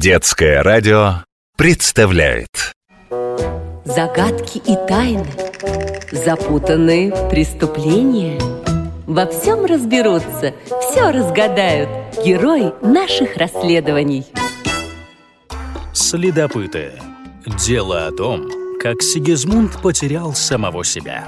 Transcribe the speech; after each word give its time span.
Детское 0.00 0.62
радио 0.62 1.24
представляет 1.56 2.72
Загадки 3.84 4.58
и 4.58 4.76
тайны, 4.86 5.26
запутанные 6.12 7.10
преступления. 7.28 8.40
Во 9.08 9.26
всем 9.26 9.64
разберутся, 9.64 10.54
все 10.82 11.10
разгадают 11.10 11.88
герои 12.24 12.72
наших 12.80 13.36
расследований. 13.36 14.24
Следопыты. 15.92 16.92
Дело 17.66 18.06
о 18.06 18.12
том, 18.12 18.48
как 18.80 19.02
Сигизмунд 19.02 19.82
потерял 19.82 20.32
самого 20.32 20.84
себя. 20.84 21.26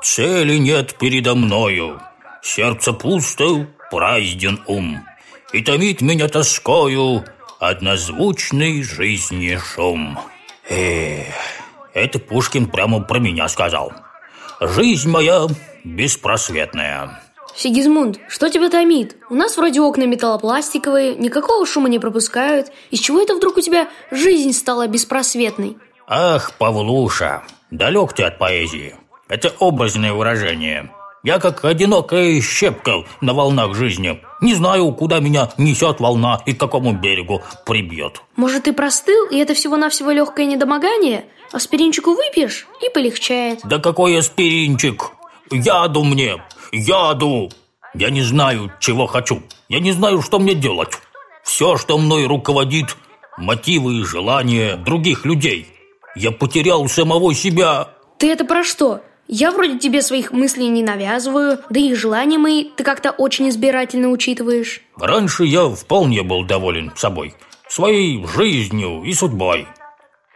Цели 0.00 0.58
нет 0.58 0.94
передо 0.96 1.34
мною, 1.34 2.00
сердце 2.40 2.92
пусто, 2.92 3.66
празден 3.90 4.60
ум, 4.68 5.04
И 5.52 5.62
томит 5.62 6.00
меня 6.00 6.28
тоскою 6.28 7.24
однозвучный 7.60 8.82
жизни 8.82 9.56
шум. 9.56 10.18
Эх, 10.68 11.34
это 11.94 12.18
Пушкин 12.18 12.66
прямо 12.66 13.00
про 13.00 13.18
меня 13.18 13.48
сказал. 13.48 13.92
Жизнь 14.60 15.08
моя 15.08 15.46
беспросветная. 15.84 17.22
Сигизмунд, 17.54 18.18
что 18.28 18.50
тебя 18.50 18.68
томит? 18.68 19.16
У 19.30 19.34
нас 19.34 19.56
вроде 19.56 19.80
окна 19.80 20.04
металлопластиковые, 20.04 21.14
никакого 21.14 21.64
шума 21.64 21.88
не 21.88 21.98
пропускают. 21.98 22.70
Из 22.90 22.98
чего 22.98 23.22
это 23.22 23.34
вдруг 23.34 23.56
у 23.56 23.60
тебя 23.60 23.88
жизнь 24.10 24.52
стала 24.52 24.86
беспросветной? 24.88 25.78
Ах, 26.06 26.52
Павлуша, 26.58 27.44
далек 27.70 28.12
ты 28.12 28.24
от 28.24 28.38
поэзии. 28.38 28.96
Это 29.28 29.54
образное 29.58 30.12
выражение. 30.12 30.90
Я 31.26 31.40
как 31.40 31.64
одинокая 31.64 32.40
щепка 32.40 33.04
на 33.20 33.34
волнах 33.34 33.74
жизни. 33.74 34.20
Не 34.40 34.54
знаю, 34.54 34.92
куда 34.92 35.18
меня 35.18 35.50
несет 35.58 35.98
волна 35.98 36.40
и 36.46 36.52
к 36.52 36.60
какому 36.60 36.92
берегу 36.92 37.42
прибьет. 37.64 38.22
Может, 38.36 38.62
ты 38.62 38.72
простыл, 38.72 39.26
и 39.26 39.36
это 39.38 39.52
всего-навсего 39.52 40.12
легкое 40.12 40.46
недомогание? 40.46 41.24
Аспиринчику 41.50 42.14
выпьешь, 42.14 42.68
и 42.80 42.88
полегчает. 42.94 43.58
Да 43.64 43.80
какой 43.80 44.16
аспиринчик? 44.16 45.10
Яду 45.50 46.04
мне, 46.04 46.40
яду! 46.70 47.50
Я 47.92 48.10
не 48.10 48.22
знаю, 48.22 48.70
чего 48.78 49.08
хочу. 49.08 49.42
Я 49.68 49.80
не 49.80 49.90
знаю, 49.90 50.22
что 50.22 50.38
мне 50.38 50.54
делать. 50.54 50.92
Все, 51.42 51.76
что 51.76 51.98
мной 51.98 52.26
руководит, 52.26 52.96
мотивы 53.36 53.94
и 53.94 54.04
желания 54.04 54.76
других 54.76 55.24
людей. 55.24 55.66
Я 56.14 56.30
потерял 56.30 56.86
самого 56.88 57.34
себя. 57.34 57.88
Ты 58.16 58.30
это 58.30 58.44
про 58.44 58.62
что? 58.62 59.00
Я 59.28 59.50
вроде 59.50 59.78
тебе 59.78 60.02
своих 60.02 60.30
мыслей 60.30 60.68
не 60.68 60.82
навязываю, 60.82 61.58
да 61.68 61.80
и 61.80 61.94
желания 61.94 62.38
мои 62.38 62.64
ты 62.76 62.84
как-то 62.84 63.10
очень 63.10 63.48
избирательно 63.48 64.08
учитываешь. 64.08 64.82
Раньше 64.96 65.44
я 65.44 65.68
вполне 65.68 66.22
был 66.22 66.44
доволен 66.44 66.92
собой, 66.94 67.34
своей 67.68 68.24
жизнью 68.26 69.02
и 69.02 69.12
судьбой. 69.12 69.66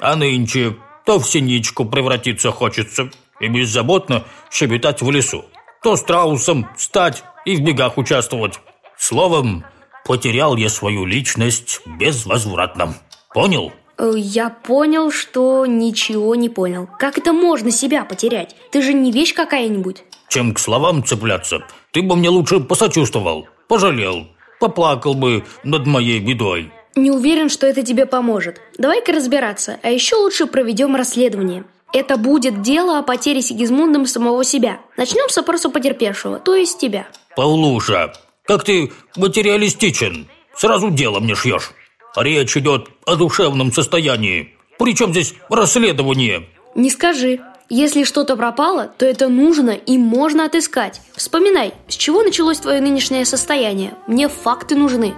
А 0.00 0.14
нынче 0.14 0.76
то 1.04 1.18
в 1.18 1.28
синичку 1.28 1.84
превратиться 1.84 2.50
хочется 2.50 3.10
и 3.40 3.48
беззаботно 3.48 4.24
щебетать 4.50 5.02
в 5.02 5.10
лесу, 5.10 5.44
то 5.82 5.96
страусом 5.96 6.68
стать 6.76 7.22
и 7.44 7.56
в 7.56 7.60
бегах 7.60 7.96
участвовать. 7.98 8.60
Словом, 8.98 9.64
потерял 10.04 10.56
я 10.56 10.68
свою 10.68 11.04
личность 11.04 11.80
безвозвратно. 11.86 12.94
Понял? 13.32 13.72
Э, 13.98 14.12
Я 14.16 14.50
понял, 14.50 15.10
что 15.10 15.66
ничего 15.66 16.34
не 16.34 16.48
понял. 16.48 16.88
Как 16.98 17.18
это 17.18 17.32
можно 17.32 17.70
себя 17.70 18.04
потерять? 18.04 18.54
Ты 18.70 18.82
же 18.82 18.92
не 18.92 19.10
вещь 19.12 19.34
какая-нибудь. 19.34 20.04
Чем 20.28 20.54
к 20.54 20.58
словам 20.58 21.04
цепляться, 21.04 21.60
ты 21.92 22.02
бы 22.02 22.16
мне 22.16 22.28
лучше 22.28 22.60
посочувствовал, 22.60 23.46
пожалел, 23.68 24.26
поплакал 24.60 25.14
бы 25.14 25.44
над 25.64 25.86
моей 25.86 26.18
бедой. 26.20 26.72
Не 26.96 27.10
уверен, 27.10 27.48
что 27.48 27.66
это 27.66 27.82
тебе 27.82 28.06
поможет. 28.06 28.60
Давай-ка 28.78 29.12
разбираться, 29.12 29.78
а 29.82 29.90
еще 29.90 30.16
лучше 30.16 30.46
проведем 30.46 30.96
расследование. 30.96 31.64
Это 31.92 32.16
будет 32.16 32.62
дело 32.62 32.98
о 32.98 33.02
потере 33.02 33.40
Сигизмундом 33.40 34.06
самого 34.06 34.42
себя. 34.44 34.80
Начнем 34.96 35.28
с 35.28 35.38
опроса 35.38 35.70
потерпевшего, 35.70 36.38
то 36.38 36.54
есть 36.54 36.78
тебя. 36.78 37.06
Павлуша, 37.36 38.12
как 38.44 38.64
ты 38.64 38.92
материалистичен, 39.16 40.26
сразу 40.56 40.90
дело 40.90 41.20
мне 41.20 41.34
шьешь. 41.34 41.70
Речь 42.16 42.56
идет 42.56 42.88
о 43.04 43.16
душевном 43.16 43.72
состоянии. 43.72 44.54
Причем 44.78 45.10
здесь 45.10 45.34
расследование? 45.50 46.48
Не 46.74 46.90
скажи. 46.90 47.40
Если 47.68 48.04
что-то 48.04 48.36
пропало, 48.36 48.90
то 48.96 49.04
это 49.04 49.28
нужно 49.28 49.70
и 49.70 49.98
можно 49.98 50.46
отыскать. 50.46 51.00
Вспоминай, 51.14 51.74
с 51.88 51.96
чего 51.96 52.22
началось 52.22 52.58
твое 52.58 52.80
нынешнее 52.80 53.24
состояние. 53.24 53.94
Мне 54.06 54.28
факты 54.28 54.76
нужны. 54.76 55.14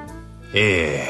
Эх, 0.54 1.02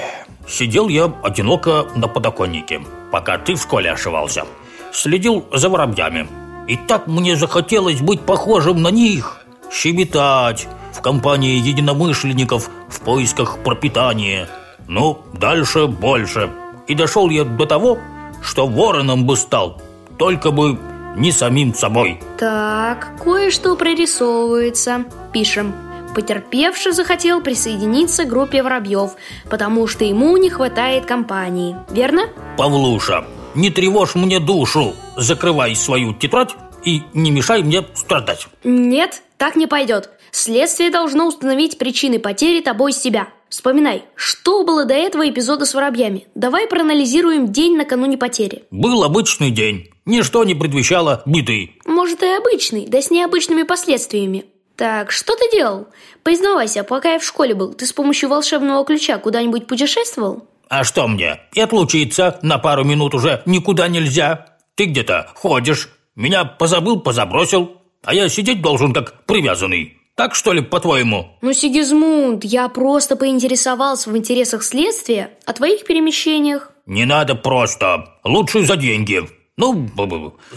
сидел 0.48 0.88
я 0.88 1.12
одиноко 1.22 1.86
на 1.94 2.08
подоконнике, 2.08 2.82
пока 3.12 3.38
ты 3.38 3.54
в 3.54 3.62
школе 3.62 3.92
ошивался. 3.92 4.46
Следил 4.92 5.46
за 5.52 5.68
воробьями. 5.68 6.28
И 6.66 6.76
так 6.76 7.06
мне 7.06 7.36
захотелось 7.36 8.00
быть 8.00 8.20
похожим 8.22 8.82
на 8.82 8.88
них. 8.88 9.38
Щебетать 9.72 10.66
в 10.92 11.00
компании 11.00 11.56
единомышленников 11.56 12.68
в 12.88 13.00
поисках 13.00 13.62
пропитания. 13.62 14.48
Ну, 14.88 15.18
дальше 15.34 15.86
больше. 15.86 16.50
И 16.86 16.94
дошел 16.94 17.28
я 17.28 17.44
до 17.44 17.66
того, 17.66 17.98
что 18.42 18.66
вороном 18.66 19.26
бы 19.26 19.36
стал, 19.36 19.80
только 20.18 20.50
бы 20.50 20.78
не 21.16 21.30
самим 21.30 21.74
собой. 21.74 22.20
Так, 22.38 23.12
кое-что 23.22 23.76
прорисовывается. 23.76 25.04
Пишем. 25.32 25.74
Потерпевший 26.14 26.92
захотел 26.92 27.42
присоединиться 27.42 28.24
к 28.24 28.28
группе 28.28 28.62
воробьев, 28.62 29.12
потому 29.50 29.86
что 29.86 30.04
ему 30.04 30.36
не 30.38 30.48
хватает 30.48 31.04
компании. 31.04 31.76
Верно? 31.90 32.22
Павлуша, 32.56 33.26
не 33.54 33.70
тревожь 33.70 34.14
мне 34.14 34.40
душу, 34.40 34.94
закрывай 35.16 35.76
свою 35.76 36.14
тетрадь 36.14 36.56
и 36.82 37.02
не 37.12 37.30
мешай 37.30 37.62
мне 37.62 37.84
страдать. 37.94 38.48
Нет, 38.64 39.22
так 39.36 39.54
не 39.54 39.66
пойдет. 39.66 40.10
Следствие 40.30 40.90
должно 40.90 41.26
установить 41.26 41.78
причины 41.78 42.18
потери 42.18 42.60
тобой 42.60 42.92
себя. 42.92 43.28
Вспоминай, 43.48 44.04
что 44.14 44.62
было 44.62 44.84
до 44.84 44.94
этого 44.94 45.28
эпизода 45.28 45.64
с 45.64 45.74
воробьями. 45.74 46.26
Давай 46.34 46.66
проанализируем 46.66 47.50
день 47.50 47.76
накануне 47.76 48.18
потери. 48.18 48.64
Был 48.70 49.02
обычный 49.04 49.50
день, 49.50 49.90
ничто 50.04 50.44
не 50.44 50.54
предвещало 50.54 51.22
беды. 51.24 51.72
Может 51.86 52.22
и 52.22 52.26
обычный, 52.26 52.86
да 52.86 53.00
с 53.00 53.10
необычными 53.10 53.62
последствиями. 53.62 54.44
Так, 54.76 55.10
что 55.10 55.34
ты 55.34 55.50
делал? 55.50 55.88
Признавайся, 56.22 56.84
пока 56.84 57.14
я 57.14 57.18
в 57.18 57.24
школе 57.24 57.54
был, 57.54 57.72
ты 57.72 57.84
с 57.84 57.92
помощью 57.92 58.28
волшебного 58.28 58.84
ключа 58.84 59.18
куда-нибудь 59.18 59.66
путешествовал? 59.66 60.46
А 60.68 60.84
что 60.84 61.08
мне, 61.08 61.40
и 61.54 61.60
отлучиться 61.60 62.38
на 62.42 62.58
пару 62.58 62.84
минут 62.84 63.14
уже 63.14 63.42
никуда 63.46 63.88
нельзя? 63.88 64.58
Ты 64.76 64.84
где-то 64.84 65.32
ходишь, 65.34 65.88
меня 66.14 66.44
позабыл, 66.44 67.00
позабросил, 67.00 67.78
а 68.04 68.14
я 68.14 68.28
сидеть 68.28 68.62
должен 68.62 68.92
как 68.92 69.24
привязанный. 69.24 69.97
Так 70.18 70.34
что 70.34 70.52
ли, 70.52 70.60
по-твоему? 70.60 71.28
Ну, 71.42 71.52
Сигизмунд, 71.52 72.44
я 72.44 72.68
просто 72.68 73.14
поинтересовался 73.14 74.10
в 74.10 74.16
интересах 74.16 74.64
следствия 74.64 75.30
о 75.46 75.52
твоих 75.52 75.84
перемещениях. 75.84 76.72
Не 76.86 77.04
надо 77.04 77.36
просто, 77.36 78.16
лучше 78.24 78.66
за 78.66 78.74
деньги. 78.74 79.22
Ну, 79.56 79.88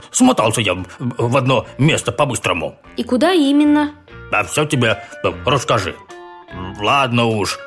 смотался 0.09 0.61
я 0.61 0.83
в 0.99 1.37
одно 1.37 1.67
место 1.77 2.11
по-быстрому. 2.11 2.75
И 2.97 3.03
куда 3.03 3.33
именно? 3.33 3.91
А 4.31 4.43
все 4.45 4.65
тебе 4.65 5.03
э, 5.23 5.31
расскажи. 5.45 5.95
Ладно 6.79 7.25
уж, 7.25 7.59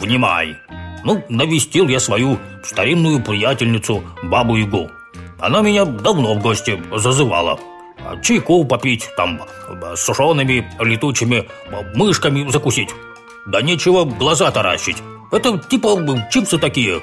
внимай. 0.00 0.56
Ну, 1.04 1.22
навестил 1.28 1.86
я 1.86 2.00
свою 2.00 2.38
старинную 2.64 3.22
приятельницу, 3.22 4.02
бабу 4.24 4.56
Ягу. 4.56 4.90
Она 5.38 5.60
меня 5.60 5.84
давно 5.84 6.34
в 6.34 6.42
гости 6.42 6.82
зазывала. 6.92 7.60
Чайку 8.22 8.64
попить, 8.64 9.08
там, 9.16 9.42
с 9.94 10.00
сушеными 10.00 10.70
летучими 10.80 11.48
мышками 11.94 12.50
закусить. 12.50 12.90
Да 13.46 13.62
нечего 13.62 14.04
глаза 14.04 14.50
таращить. 14.50 14.98
Это 15.30 15.58
типа 15.58 15.98
чипсы 16.30 16.58
такие, 16.58 17.02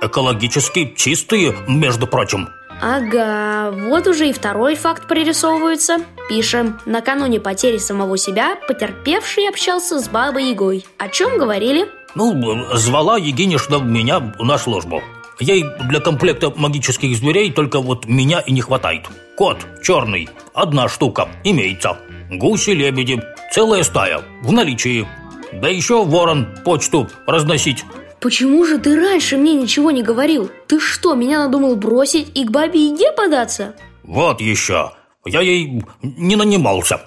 экологически 0.00 0.94
чистые, 0.96 1.56
между 1.66 2.06
прочим. 2.06 2.48
Ага, 2.80 3.70
вот 3.72 4.06
уже 4.06 4.28
и 4.28 4.32
второй 4.32 4.74
факт 4.74 5.06
прорисовывается. 5.06 5.98
Пишем, 6.28 6.80
накануне 6.86 7.40
потери 7.40 7.78
самого 7.78 8.18
себя 8.18 8.56
потерпевший 8.68 9.48
общался 9.48 10.00
с 10.00 10.08
бабой 10.08 10.50
Ягой. 10.50 10.84
О 10.98 11.08
чем 11.08 11.38
говорили? 11.38 11.88
Ну, 12.14 12.64
звала 12.74 13.16
Егинишна 13.16 13.78
меня 13.78 14.34
на 14.38 14.58
службу. 14.58 15.02
Ей 15.40 15.64
для 15.88 16.00
комплекта 16.00 16.52
магических 16.54 17.16
зверей 17.16 17.50
только 17.50 17.80
вот 17.80 18.06
меня 18.06 18.40
и 18.40 18.52
не 18.52 18.60
хватает. 18.60 19.06
Кот 19.36 19.58
черный, 19.82 20.28
одна 20.54 20.88
штука, 20.88 21.28
имеется. 21.42 21.98
Гуси, 22.30 22.70
лебеди, 22.70 23.20
целая 23.52 23.82
стая, 23.82 24.22
в 24.42 24.52
наличии. 24.52 25.06
Да 25.52 25.68
еще 25.68 26.04
ворон 26.04 26.48
почту 26.64 27.08
разносить. 27.26 27.84
Почему 28.20 28.64
же 28.64 28.78
ты 28.78 28.96
раньше 28.96 29.36
мне 29.36 29.54
ничего 29.54 29.90
не 29.90 30.02
говорил? 30.02 30.50
Ты 30.66 30.80
что, 30.80 31.14
меня 31.14 31.44
надумал 31.44 31.76
бросить 31.76 32.30
и 32.34 32.44
к 32.44 32.50
бабе 32.50 32.86
Яге 32.86 33.12
податься? 33.12 33.74
Вот 34.02 34.40
еще. 34.40 34.92
Я 35.26 35.40
ей 35.40 35.82
не 36.02 36.36
нанимался. 36.36 37.00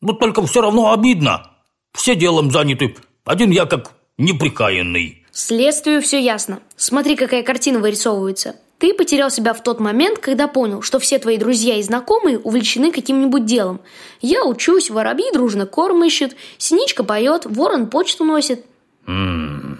Но 0.00 0.12
только 0.12 0.46
все 0.46 0.60
равно 0.60 0.92
обидно. 0.92 1.50
Все 1.92 2.14
делом 2.14 2.50
заняты. 2.50 2.96
Один 3.24 3.50
я 3.50 3.66
как 3.66 3.92
неприкаянный. 4.16 5.19
Следствию 5.32 6.02
все 6.02 6.20
ясно. 6.20 6.60
Смотри, 6.76 7.16
какая 7.16 7.42
картина 7.42 7.78
вырисовывается. 7.78 8.56
Ты 8.78 8.94
потерял 8.94 9.30
себя 9.30 9.52
в 9.52 9.62
тот 9.62 9.78
момент, 9.78 10.18
когда 10.18 10.48
понял, 10.48 10.80
что 10.80 10.98
все 10.98 11.18
твои 11.18 11.36
друзья 11.36 11.76
и 11.76 11.82
знакомые 11.82 12.38
увлечены 12.38 12.92
каким-нибудь 12.92 13.44
делом. 13.44 13.80
Я 14.22 14.44
учусь, 14.44 14.88
воробьи 14.88 15.30
дружно 15.32 15.66
корм 15.66 16.02
ищет, 16.02 16.34
синичка 16.56 17.04
поет, 17.04 17.44
ворон 17.44 17.90
почту 17.90 18.24
носит. 18.24 18.64
М 19.06 19.78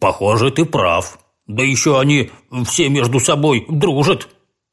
похоже, 0.00 0.50
ты 0.50 0.64
прав. 0.64 1.18
Да 1.46 1.62
еще 1.62 2.00
они 2.00 2.30
все 2.66 2.88
между 2.88 3.20
собой 3.20 3.66
дружат. 3.68 4.28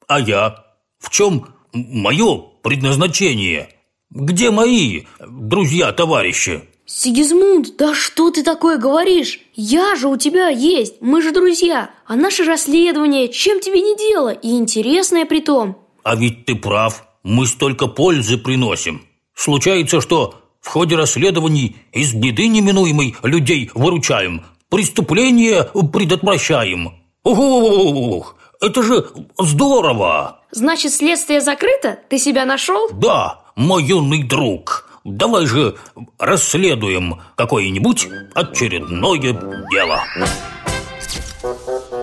А 0.07 0.21
я? 0.21 0.63
В 0.99 1.09
чем 1.09 1.47
мое 1.73 2.43
предназначение? 2.63 3.69
Где 4.09 4.51
мои 4.51 5.03
друзья-товарищи? 5.19 6.63
Сигизмунд, 6.97 7.75
да 7.75 7.93
что 7.93 8.31
ты 8.31 8.41
такое 8.41 8.77
говоришь? 8.77 9.41
Я 9.53 9.97
же 9.97 10.07
у 10.07 10.15
тебя 10.15 10.47
есть, 10.47 11.01
мы 11.01 11.21
же 11.21 11.33
друзья 11.33 11.89
А 12.07 12.15
наше 12.15 12.45
расследование, 12.45 13.27
чем 13.27 13.59
тебе 13.59 13.81
не 13.81 13.97
дело? 13.97 14.29
И 14.29 14.51
интересное 14.51 15.25
при 15.25 15.41
том 15.41 15.75
А 16.05 16.15
ведь 16.15 16.45
ты 16.45 16.55
прав, 16.55 17.05
мы 17.21 17.47
столько 17.47 17.87
пользы 17.87 18.37
приносим 18.37 19.01
Случается, 19.33 19.99
что 19.99 20.35
в 20.61 20.69
ходе 20.69 20.95
расследований 20.95 21.75
из 21.91 22.13
беды 22.13 22.47
неминуемой 22.47 23.17
людей 23.23 23.69
выручаем 23.73 24.45
Преступления 24.69 25.69
предотвращаем 25.91 26.93
Ох, 27.23 28.37
это 28.61 28.81
же 28.81 29.05
здорово! 29.37 30.39
Значит, 30.51 30.93
следствие 30.93 31.41
закрыто? 31.41 31.99
Ты 32.07 32.17
себя 32.17 32.45
нашел? 32.45 32.87
Да, 32.93 33.41
мой 33.57 33.83
юный 33.83 34.23
друг 34.23 34.84
Давай 35.05 35.45
же 35.45 35.75
расследуем 36.17 37.21
какое-нибудь 37.35 38.07
очередное 38.33 39.39
дело. 39.71 40.03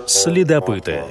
Следопыты. 0.07 1.03